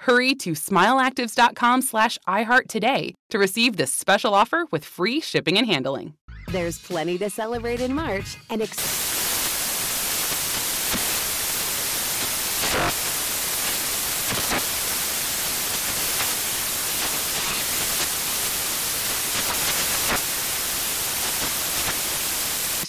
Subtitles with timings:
[0.00, 5.66] Hurry to smileactives.com slash iHeart today to receive this special offer with free shipping and
[5.66, 6.14] handling.
[6.50, 9.19] There's plenty to celebrate in March and ex-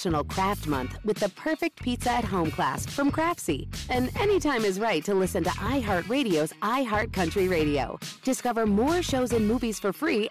[0.01, 3.67] National Craft Month with the perfect pizza at home class from Craftsy.
[3.87, 7.99] And anytime is right to listen to iHeartRadio's iHeart Country Radio.
[8.23, 10.27] Discover more shows and movies for free.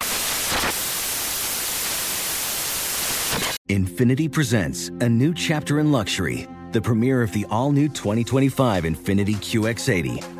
[3.68, 9.36] Infiniti presents a new chapter in luxury, the premiere of the all new 2025 Infiniti
[9.36, 10.39] QX80,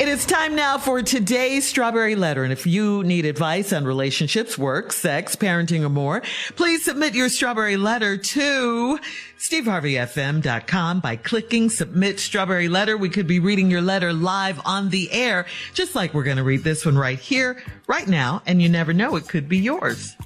[0.00, 2.44] It is time now for today's Strawberry Letter.
[2.44, 6.22] And if you need advice on relationships, work, sex, parenting, or more,
[6.54, 9.00] please submit your Strawberry Letter to
[9.38, 12.96] steveharveyfm.com by clicking Submit Strawberry Letter.
[12.96, 16.44] We could be reading your letter live on the air, just like we're going to
[16.44, 18.40] read this one right here, right now.
[18.46, 20.16] And you never know, it could be yours.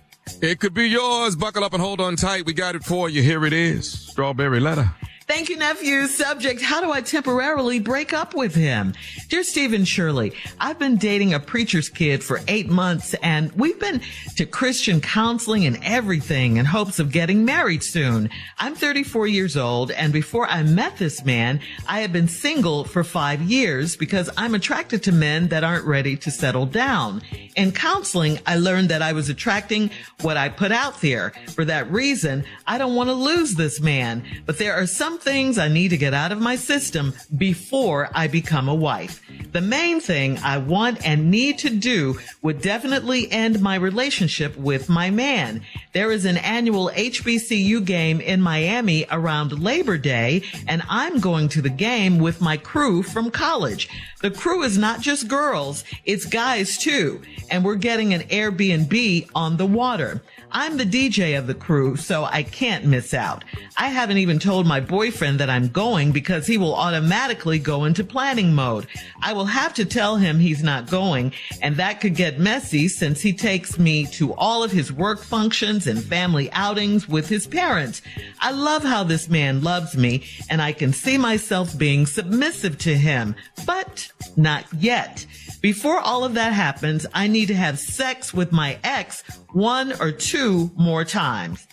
[0.43, 1.35] It could be yours.
[1.35, 2.45] Buckle up and hold on tight.
[2.45, 3.23] We got it for you.
[3.23, 3.91] Here it is.
[3.91, 4.93] Strawberry Letter.
[5.35, 6.07] Thank you, nephew.
[6.09, 8.93] Subject, how do I temporarily break up with him?
[9.31, 14.03] Dear Stephen Shirley, I've been dating a preacher's kid for eight months and we've been
[14.37, 18.29] to Christian counseling and everything in hopes of getting married soon.
[18.59, 23.03] I'm 34 years old and before I met this man, I had been single for
[23.03, 27.23] five years because I'm attracted to men that aren't ready to settle down.
[27.57, 31.33] In counseling, I learned that I was attracting what I put out there.
[31.55, 35.59] For that reason, I don't want to lose this man, but there are some things
[35.59, 39.21] I need to get out of my system before I become a wife.
[39.53, 44.89] The main thing I want and need to do would definitely end my relationship with
[44.89, 45.63] my man.
[45.93, 51.63] There is an annual HBCU game in Miami around Labor Day, and I'm going to
[51.63, 53.89] the game with my crew from college.
[54.23, 59.57] The crew is not just girls, it's guys too, and we're getting an Airbnb on
[59.57, 60.23] the water.
[60.55, 63.43] I'm the DJ of the crew, so I can't miss out.
[63.79, 68.05] I haven't even told my boyfriend that I'm going because he will automatically go into
[68.05, 68.87] planning mode.
[69.23, 71.33] I will have to tell him he's not going,
[71.63, 75.87] and that could get messy since he takes me to all of his work functions
[75.87, 78.03] and family outings with his parents.
[78.39, 82.95] I love how this man loves me, and I can see myself being submissive to
[82.95, 83.35] him,
[83.65, 85.25] but not yet.
[85.63, 90.11] Before all of that happens, I need to have sex with my ex one or
[90.11, 91.69] two more times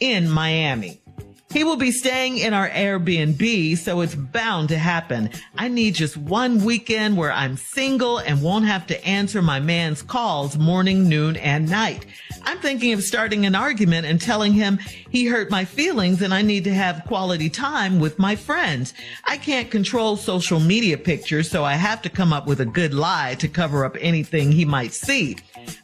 [0.00, 1.00] in Miami.
[1.50, 5.30] He will be staying in our Airbnb, so it's bound to happen.
[5.56, 10.02] I need just one weekend where I'm single and won't have to answer my man's
[10.02, 12.06] calls morning, noon, and night.
[12.48, 14.78] I'm thinking of starting an argument and telling him
[15.10, 18.94] he hurt my feelings and I need to have quality time with my friends.
[19.24, 22.94] I can't control social media pictures, so I have to come up with a good
[22.94, 25.36] lie to cover up anything he might see.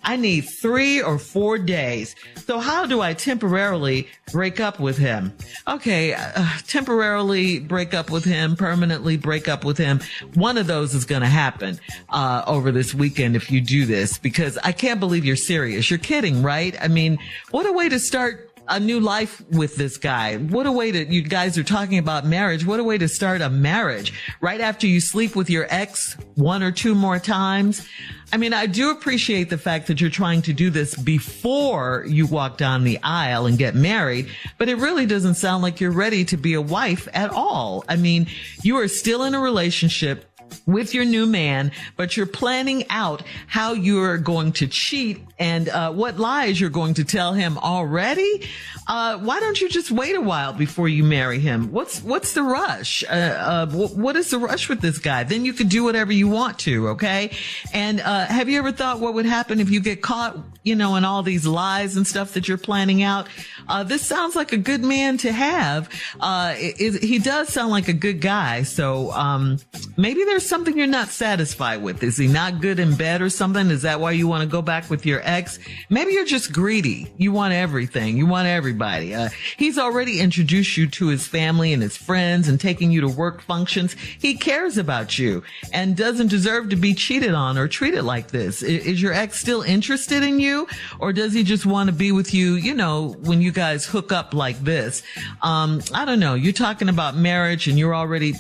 [0.03, 2.17] I need three or four days.
[2.47, 5.37] So how do I temporarily break up with him?
[5.69, 10.01] Okay, uh, temporarily break up with him, permanently break up with him.
[10.33, 11.79] One of those is going to happen
[12.09, 15.91] uh, over this weekend if you do this because I can't believe you're serious.
[15.91, 16.54] You're kidding, right?
[16.55, 17.19] I mean,
[17.51, 20.37] what a way to start a new life with this guy.
[20.37, 22.65] What a way to, you guys are talking about marriage.
[22.65, 26.63] What a way to start a marriage right after you sleep with your ex one
[26.63, 27.87] or two more times.
[28.33, 32.27] I mean, I do appreciate the fact that you're trying to do this before you
[32.27, 34.29] walk down the aisle and get married,
[34.59, 37.85] but it really doesn't sound like you're ready to be a wife at all.
[37.89, 38.27] I mean,
[38.63, 40.25] you are still in a relationship
[40.67, 45.93] with your new man, but you're planning out how you're going to cheat and uh,
[45.93, 48.49] what lies you're going to tell him already.
[48.87, 51.73] Uh, why don't you just wait a while before you marry him?
[51.73, 53.03] What's what's the rush?
[53.05, 55.25] Uh, uh what is the rush with this guy?
[55.25, 56.89] Then you can do whatever you want to.
[56.89, 57.31] Okay.
[57.73, 60.37] And uh, have you ever thought what would happen if you get caught?
[60.63, 63.29] You know, in all these lies and stuff that you're planning out.
[63.69, 65.89] Uh, this sounds like a good man to have.
[66.23, 68.63] It, it, he does sound like a good guy.
[68.63, 69.59] So um,
[69.97, 72.03] maybe there's something you're not satisfied with.
[72.03, 73.71] Is he not good in bed or something?
[73.71, 75.59] Is that why you want to go back with your ex?
[75.89, 77.13] Maybe you're just greedy.
[77.17, 78.17] You want everything.
[78.17, 79.15] You want everybody.
[79.15, 83.09] Uh, he's already introduced you to his family and his friends and taking you to
[83.09, 83.95] work functions.
[84.19, 88.63] He cares about you and doesn't deserve to be cheated on or treated like this.
[88.63, 90.67] Is, is your ex still interested in you
[90.99, 94.13] or does he just want to be with you, you know, when you guys hook
[94.13, 95.03] up like this?
[95.43, 96.35] Um, I don't know.
[96.35, 98.35] You're talking about marriage and you're already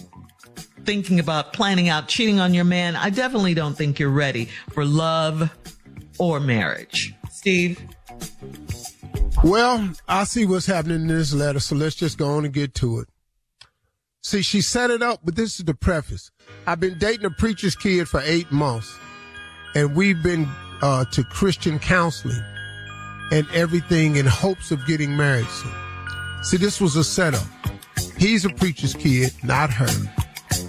[0.85, 4.85] thinking about planning out cheating on your man, I definitely don't think you're ready for
[4.85, 5.51] love
[6.19, 7.15] or marriage.
[7.31, 7.81] Steve?
[9.43, 12.75] Well, I see what's happening in this letter, so let's just go on and get
[12.77, 13.09] to it.
[14.23, 16.31] See, she set it up, but this is the preface.
[16.67, 18.97] I've been dating a preacher's kid for eight months,
[19.75, 20.49] and we've been
[20.81, 22.43] uh, to Christian counseling
[23.31, 25.73] and everything in hopes of getting married soon.
[26.43, 27.47] See, this was a setup.
[28.19, 29.89] He's a preacher's kid, not her.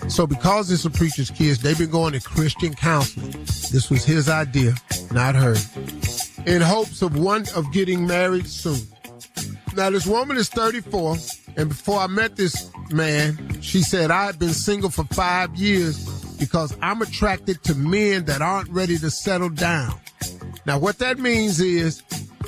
[0.09, 3.31] So because it's a preacher's kids, they've been going to Christian counseling.
[3.71, 4.73] This was his idea,
[5.11, 5.69] not hers.
[6.45, 8.81] In hopes of one of getting married soon.
[9.75, 11.17] Now this woman is 34,
[11.57, 16.05] and before I met this man, she said I had been single for five years
[16.37, 19.99] because I'm attracted to men that aren't ready to settle down.
[20.65, 22.01] Now what that means is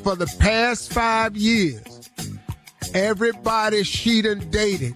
[0.03, 2.09] for the past five years,
[2.93, 4.95] everybody she done dated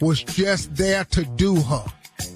[0.00, 1.84] was just there to do her.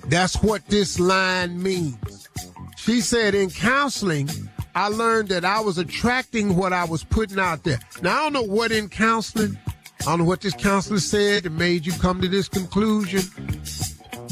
[0.07, 2.29] That's what this line means.
[2.77, 4.29] She said in counseling,
[4.75, 7.81] I learned that I was attracting what I was putting out there.
[8.03, 9.59] Now, I don't know what in counseling,
[10.01, 13.23] I don't know what this counselor said that made you come to this conclusion,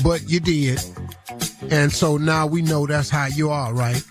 [0.03, 0.81] but you did.
[1.71, 4.03] And so now we know that's how you are, right?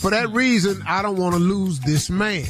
[0.00, 2.46] For that reason, I don't want to lose this man.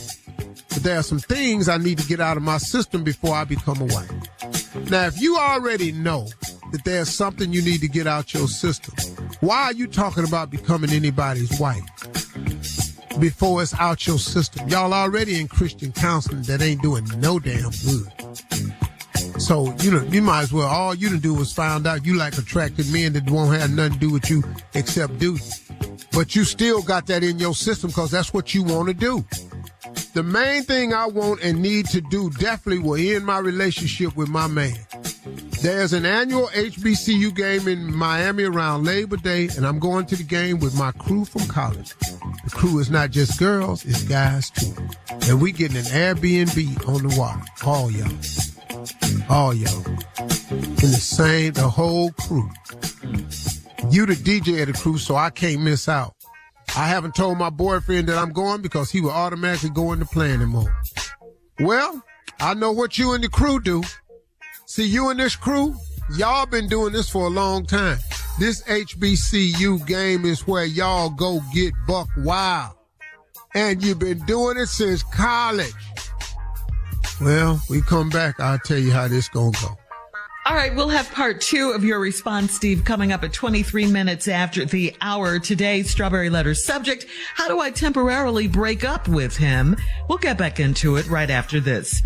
[0.74, 3.44] But there are some things I need to get out of my system before I
[3.44, 4.10] become a wife.
[4.90, 6.28] Now, if you already know
[6.72, 8.94] that there's something you need to get out your system,
[9.40, 11.84] why are you talking about becoming anybody's wife
[13.20, 14.68] before it's out your system?
[14.68, 19.40] Y'all already in Christian counseling that ain't doing no damn good.
[19.40, 22.16] So, you know, you might as well, all you to do was find out you
[22.16, 24.42] like attracted men that won't have nothing to do with you
[24.74, 25.44] except duty.
[26.12, 29.24] But you still got that in your system because that's what you want to do.
[30.14, 34.28] The main thing I want and need to do definitely will end my relationship with
[34.28, 34.78] my man.
[35.60, 40.22] There's an annual HBCU game in Miami around Labor Day, and I'm going to the
[40.22, 41.94] game with my crew from college.
[42.44, 44.72] The crew is not just girls, it's guys too.
[45.28, 47.42] And we getting an Airbnb on the water.
[47.66, 48.12] All y'all.
[49.28, 49.84] All y'all.
[50.50, 52.48] In the same, the whole crew.
[53.90, 56.13] You the DJ of the crew, so I can't miss out.
[56.76, 60.48] I haven't told my boyfriend that I'm going because he will automatically go into planning
[60.48, 60.68] mode.
[61.60, 62.02] Well,
[62.40, 63.82] I know what you and the crew do.
[64.66, 65.76] See, you and this crew,
[66.16, 67.98] y'all been doing this for a long time.
[68.40, 72.74] This HBCU game is where y'all go get buck wild.
[73.54, 75.72] And you've been doing it since college.
[77.20, 79.78] Well, we come back, I'll tell you how this gonna go.
[80.46, 84.28] All right, we'll have part two of your response, Steve, coming up at 23 minutes
[84.28, 85.38] after the hour.
[85.38, 89.74] Today's Strawberry Letter subject, how do I temporarily break up with him?
[90.06, 92.02] We'll get back into it right after this.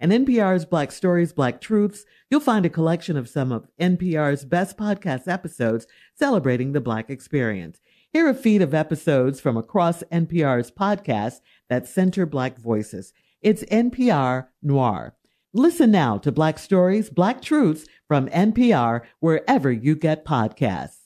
[0.00, 4.78] In NPR's Black Stories, Black Truths, you'll find a collection of some of NPR's best
[4.78, 7.80] podcast episodes celebrating the Black experience.
[8.10, 13.12] Hear a feed of episodes from across NPR's podcasts that center Black voices.
[13.42, 15.16] It's NPR Noir.
[15.52, 20.96] Listen now to Black Stories, Black Truths from NPR wherever you get podcasts.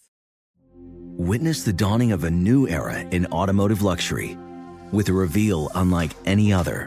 [0.73, 4.39] Witness the dawning of a new era in automotive luxury
[4.93, 6.87] with a reveal unlike any other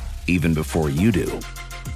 [0.31, 1.39] even before you do.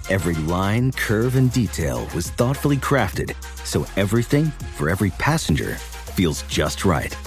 [0.10, 3.34] Every line, curve, and detail was thoughtfully crafted
[3.66, 5.76] so everything for every passenger
[6.16, 7.18] feels just right.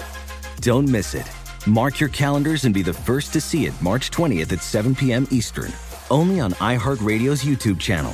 [0.61, 1.29] Don't miss it.
[1.67, 5.27] Mark your calendars and be the first to see it March 20th at 7 p.m.
[5.29, 5.73] Eastern,
[6.09, 8.13] only on iHeartRadio's YouTube channel.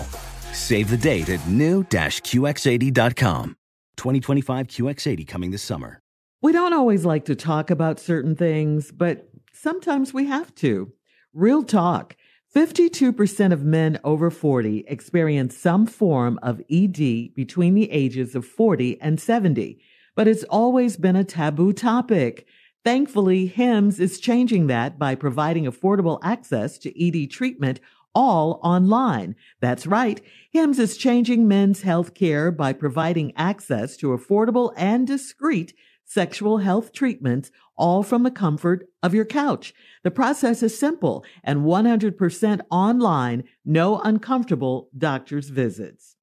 [0.51, 3.55] Save the date at new-QX80.com.
[3.97, 6.01] 2025 QX80 coming this summer.
[6.41, 10.91] We don't always like to talk about certain things, but sometimes we have to.
[11.33, 12.15] Real talk.
[12.55, 18.99] 52% of men over 40 experience some form of ED between the ages of 40
[19.01, 19.77] and 70
[20.15, 22.47] but it's always been a taboo topic.
[22.83, 27.79] Thankfully, HIMS is changing that by providing affordable access to ED treatment
[28.13, 29.35] all online.
[29.59, 30.21] That's right.
[30.51, 35.73] HIMS is changing men's health care by providing access to affordable and discreet
[36.05, 39.73] sexual health treatments, all from the comfort of your couch.
[40.03, 46.15] The process is simple and 100% online, no uncomfortable doctor's visits.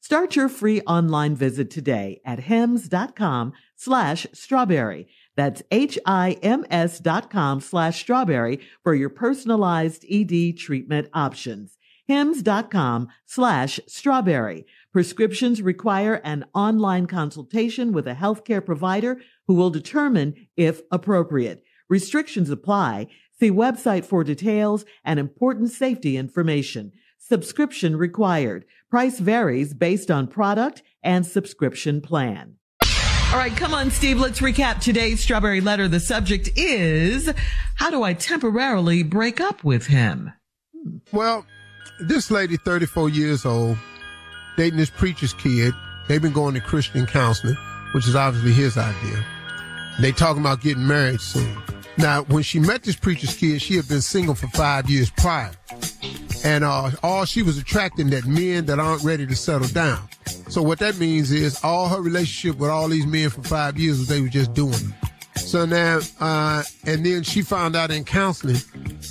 [0.00, 5.08] Start your free online visit today at hims.com slash strawberry.
[5.36, 11.76] That's H-I-M-S dot com slash strawberry for your personalized ED treatment options.
[12.06, 14.64] Hims.com slash strawberry.
[14.96, 21.62] Prescriptions require an online consultation with a healthcare provider who will determine if appropriate.
[21.90, 23.08] Restrictions apply.
[23.38, 26.92] See website for details and important safety information.
[27.18, 28.64] Subscription required.
[28.90, 32.54] Price varies based on product and subscription plan.
[33.32, 34.18] All right, come on, Steve.
[34.18, 35.88] Let's recap today's strawberry letter.
[35.88, 37.30] The subject is
[37.74, 40.32] How do I temporarily break up with him?
[41.12, 41.44] Well,
[42.00, 43.76] this lady, 34 years old,
[44.56, 45.74] dating this preacher's kid.
[46.08, 47.56] They've been going to Christian counseling,
[47.92, 49.24] which is obviously his idea.
[50.00, 51.56] They talking about getting married soon.
[51.98, 55.52] Now, when she met this preacher's kid, she had been single for five years prior.
[56.44, 60.06] And uh, all she was attracting that men that aren't ready to settle down.
[60.48, 63.98] So what that means is all her relationship with all these men for five years
[63.98, 64.94] was they were just doing.
[65.36, 68.58] So now, uh, and then she found out in counseling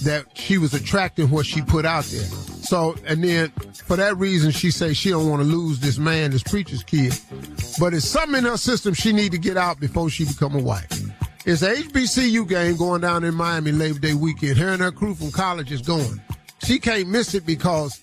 [0.04, 2.55] that she was attracting what she put out there.
[2.66, 3.50] So, and then
[3.86, 7.14] for that reason, she says she don't want to lose this man, this preacher's kid.
[7.80, 10.62] But it's something in her system she need to get out before she become a
[10.62, 10.90] wife.
[11.46, 14.58] It's a HBCU game going down in Miami Labor Day weekend.
[14.58, 16.20] Her and her crew from college is going.
[16.64, 18.02] She can't miss it because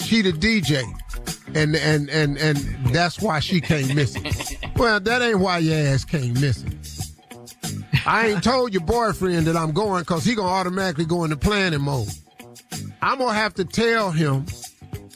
[0.00, 0.84] she the DJ.
[1.54, 2.58] And and and and
[2.94, 4.58] that's why she can't miss it.
[4.76, 6.74] Well, that ain't why your ass can't miss it.
[8.06, 11.80] I ain't told your boyfriend that I'm going because he gonna automatically go into planning
[11.80, 12.08] mode.
[13.02, 14.46] I'm gonna have to tell him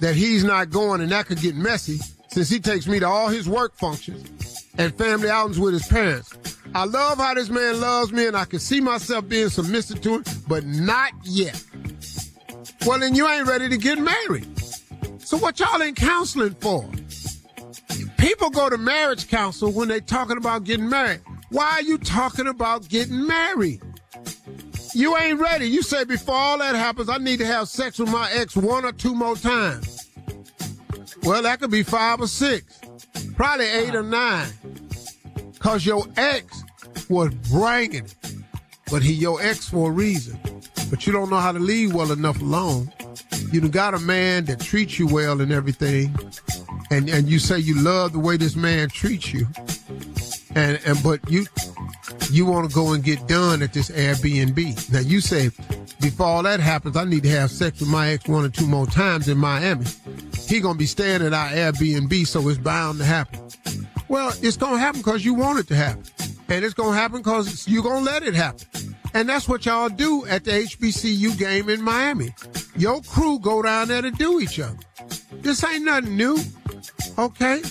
[0.01, 3.29] that he's not going, and that could get messy since he takes me to all
[3.29, 6.37] his work functions and family outings with his parents.
[6.75, 10.17] I love how this man loves me, and I can see myself being submissive to
[10.17, 11.63] him, but not yet.
[12.85, 14.47] Well, then you ain't ready to get married.
[15.21, 16.89] So what y'all in counseling for?
[18.19, 21.21] People go to marriage counsel when they talking about getting married.
[21.51, 23.81] Why are you talking about getting married?
[24.97, 25.69] You ain't ready.
[25.69, 28.87] You say before all that happens, I need to have sex with my ex one
[28.87, 30.09] or two more times.
[31.23, 32.81] Well, that could be five or six,
[33.35, 34.49] probably eight or nine.
[35.59, 36.63] Cause your ex
[37.11, 38.07] was bragging,
[38.91, 40.41] but he your ex for a reason.
[40.89, 42.91] But you don't know how to leave well enough alone.
[43.53, 46.19] You got a man that treats you well and everything,
[46.91, 49.47] and and you say you love the way this man treats you,
[50.55, 51.45] and and but you
[52.31, 54.93] you want to go and get done at this Airbnb.
[54.93, 55.51] Now you say
[56.01, 58.67] before all that happens, I need to have sex with my ex one or two
[58.67, 59.87] more times in Miami.
[60.47, 63.41] He gonna be staying at our Airbnb, so it's bound to happen.
[64.09, 66.05] Well, it's gonna happen because you want it to happen,
[66.49, 68.67] and it's gonna happen because you're gonna let it happen.
[69.15, 72.35] And that's what y'all do at the HBCU game in Miami.
[72.77, 74.79] Your crew go down there to do each other.
[75.33, 76.39] This ain't nothing new.
[77.19, 77.63] Okay?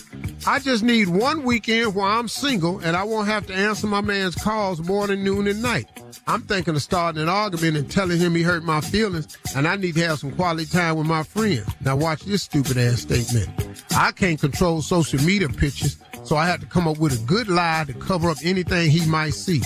[0.48, 4.02] I just need one weekend where I'm single and I won't have to answer my
[4.02, 5.90] man's calls morning, noon, and night.
[6.28, 9.76] I'm thinking of starting an argument and telling him he hurt my feelings and I
[9.76, 11.66] need to have some quality time with my friends.
[11.82, 13.50] Now watch this stupid ass statement.
[13.96, 17.48] I can't control social media pictures, so I have to come up with a good
[17.48, 19.64] lie to cover up anything he might see.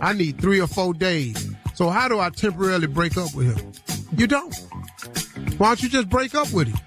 [0.00, 1.50] I need three or four days.
[1.74, 3.72] So how do I temporarily break up with him?
[4.18, 4.54] You don't.
[5.58, 6.78] Why don't you just break up with him?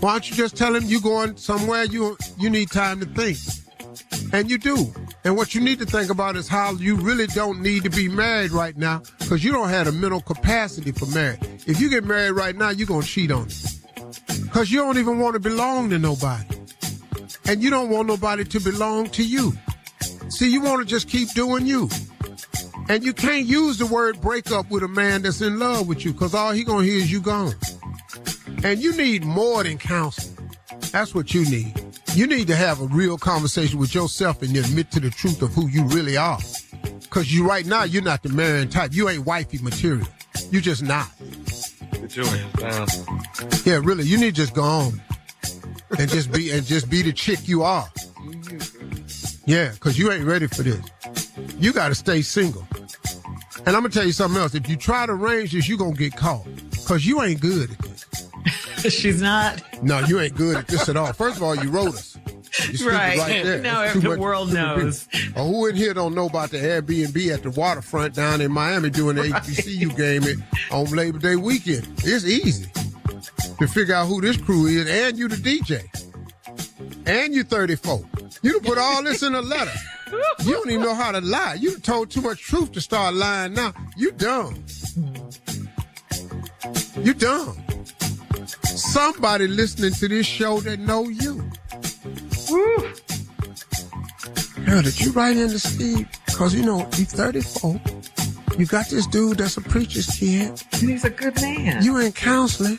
[0.00, 3.38] Why don't you just tell him you're going somewhere you you need time to think?
[4.32, 4.92] And you do.
[5.24, 8.08] And what you need to think about is how you really don't need to be
[8.08, 11.40] married right now because you don't have the mental capacity for marriage.
[11.66, 13.76] If you get married right now, you're going to cheat on it
[14.42, 16.44] because you don't even want to belong to nobody.
[17.48, 19.52] And you don't want nobody to belong to you.
[20.28, 21.88] See, you want to just keep doing you.
[22.88, 26.12] And you can't use the word breakup with a man that's in love with you
[26.12, 27.54] because all he going to hear is you gone.
[28.66, 30.50] And you need more than counseling.
[30.90, 31.72] That's what you need.
[32.14, 35.52] You need to have a real conversation with yourself and admit to the truth of
[35.52, 36.40] who you really are.
[37.08, 38.92] Cause you right now, you're not the marrying type.
[38.92, 40.08] You ain't wifey material.
[40.50, 41.08] You just not.
[41.92, 43.20] Get your hands down.
[43.64, 44.02] Yeah, really.
[44.02, 45.00] You need to just go on
[45.96, 47.88] and just be and just be the chick you are.
[49.44, 50.84] Yeah, cause you ain't ready for this.
[51.60, 52.66] You got to stay single.
[53.58, 54.56] And I'm gonna tell you something else.
[54.56, 56.44] If you try to arrange this, you gonna get caught.
[56.84, 57.76] Cause you ain't good.
[58.90, 59.62] She's not.
[59.82, 61.12] No, you ain't good at this at all.
[61.12, 62.16] First of all, you wrote us.
[62.68, 63.42] You stupid Right.
[63.44, 63.58] there.
[63.60, 65.04] Now the much- world knows.
[65.10, 65.32] people.
[65.42, 68.88] Oh, who in here don't know about the Airbnb at the waterfront down in Miami
[68.90, 70.22] doing the HBCU game
[70.70, 71.86] on Labor Day weekend?
[72.04, 72.66] It's easy
[73.58, 75.82] to figure out who this crew is, and you the DJ,
[77.06, 78.02] and you 34.
[78.42, 79.72] You done put all this in a letter.
[80.44, 81.54] You don't even know how to lie.
[81.54, 83.74] You told too much truth to start lying now.
[83.96, 84.64] You dumb.
[87.02, 87.62] You dumb.
[88.76, 91.50] Somebody listening to this show that know you.
[92.50, 92.76] Woo.
[94.66, 96.08] Girl, did you write into Steve?
[96.34, 97.80] Cause you know, you 34.
[98.58, 100.48] You got this dude that's a preacher's kid.
[100.72, 101.82] And he's a good man.
[101.82, 102.78] You in counseling.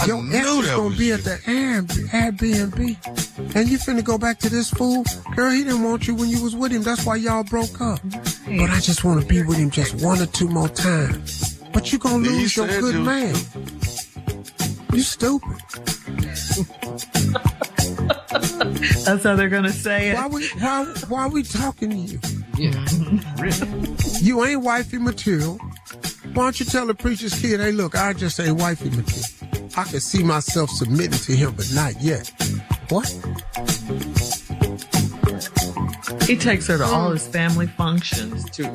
[0.00, 1.14] I Your ex is gonna be you.
[1.14, 3.56] at the Air- Airbnb.
[3.56, 5.04] And you finna go back to this fool?
[5.36, 6.82] Girl, he didn't want you when you was with him.
[6.82, 8.00] That's why y'all broke up.
[8.46, 11.54] But I just wanna be with him just one or two more times.
[11.72, 13.34] But you gonna lose your good man.
[13.34, 13.93] You
[15.00, 15.48] stupid.
[19.04, 20.14] That's how they're gonna say it.
[20.14, 22.18] Why we why why we talking to you?
[22.56, 22.84] Yeah,
[23.38, 23.68] really.
[24.20, 25.58] You ain't wifey material.
[26.34, 29.70] Why don't you tell the preacher's kid, hey look, I just ain't wifey material.
[29.76, 32.30] I can see myself submitting to him, but not yet.
[32.88, 33.08] What?
[36.26, 38.66] He takes her to all his family functions, to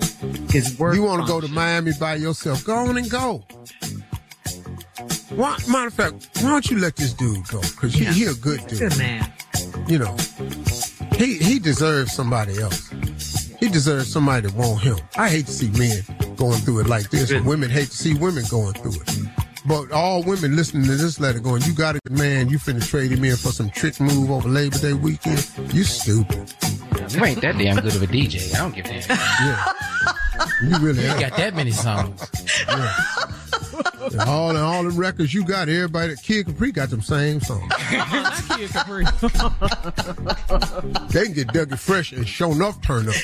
[0.51, 0.95] his work.
[0.95, 1.47] You want to go to.
[1.47, 2.63] Miami by yourself?
[2.63, 3.43] Go on and go.
[5.39, 7.61] Why, matter of fact, why don't you let this dude go?
[7.61, 8.15] Because he, Yes.
[8.15, 8.79] he a good dude.
[8.79, 9.31] Good man.
[9.87, 10.15] You know,
[11.15, 12.89] he he deserves somebody else.
[13.59, 14.97] He deserves somebody to want him.
[15.17, 16.01] I hate to see men
[16.35, 17.31] going through it like this.
[17.31, 19.19] and Women hate to see women going through it.
[19.65, 22.49] But all women listening to this letter going, you got it, man.
[22.49, 25.45] You finna trade him in for some trick move over Labor Day weekend.
[25.73, 26.53] You stupid.
[27.09, 28.53] You ain't that damn good of a DJ.
[28.55, 29.17] I don't give a damn.
[29.47, 29.73] Yeah.
[30.63, 31.19] You really You ain't.
[31.19, 32.19] got that many songs.
[34.13, 37.71] And all and all the records you got, everybody Kid Capri got them same songs.
[37.89, 39.05] Kid Capri.
[41.09, 43.15] they can get Dougie Fresh and show enough turn up.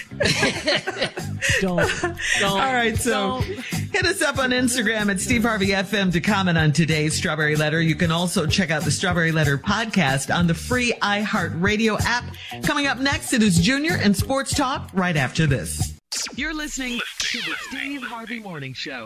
[1.61, 1.89] don't,
[2.39, 2.43] don't.
[2.43, 3.43] All right, so don't.
[3.45, 7.81] hit us up on Instagram at Steve Harvey FM to comment on today's Strawberry Letter.
[7.81, 12.23] You can also check out the Strawberry Letter podcast on the free iHeartRadio app.
[12.63, 15.93] Coming up next, it is Junior and Sports Talk right after this.
[16.35, 19.05] You're listening to the Steve Harvey Morning Show.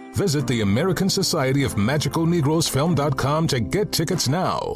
[0.13, 4.75] Visit the American Society of Magical Negroes Film.com to get tickets now.